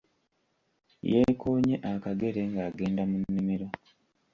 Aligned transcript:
Yeekoonye 1.09 1.75
akagere 1.91 2.41
ng'agenda 2.51 3.01
mu 3.09 3.17
nnimiro. 3.21 3.67